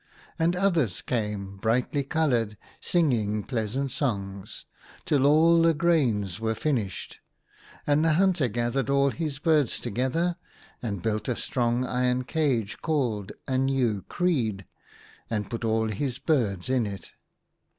[0.39, 4.65] And others came, brightly coloured, singing pleasant songs,
[5.05, 7.19] till all the grains were finished.
[7.85, 10.37] And the hunter gathered all his birds together,
[10.81, 14.65] and built a strong iron cage called a new creed,
[15.29, 17.11] and put all his birds in it.